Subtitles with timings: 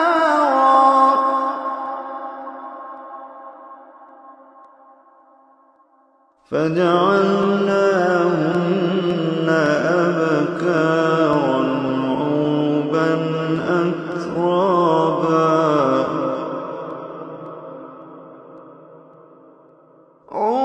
[6.52, 7.55] فجعلنا
[20.30, 20.65] Oh.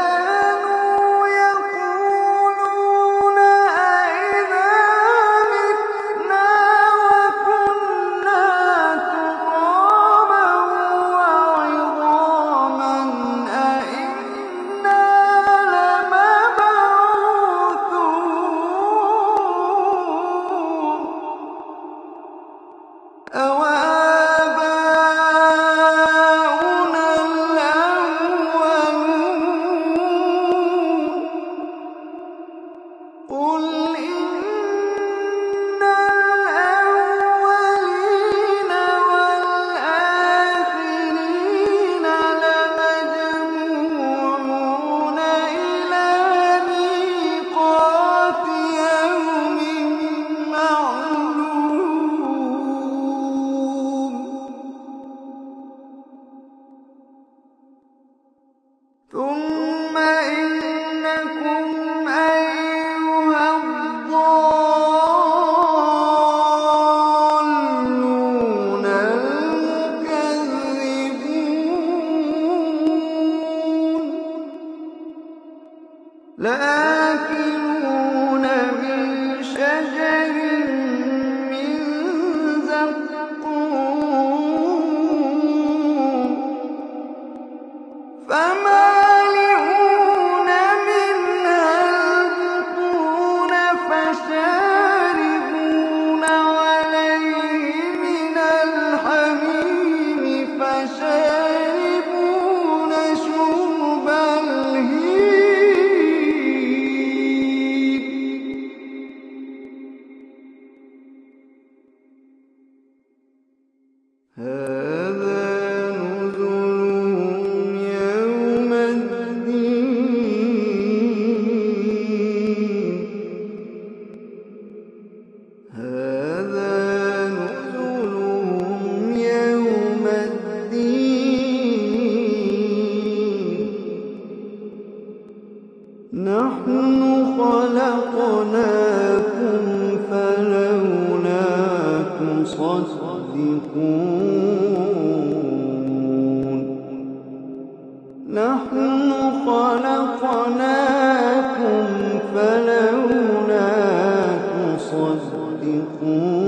[155.81, 156.40] تُصَدِّقُونَ